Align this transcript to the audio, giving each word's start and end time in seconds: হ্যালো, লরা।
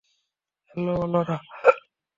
হ্যালো, 0.69 0.95
লরা। 1.13 1.37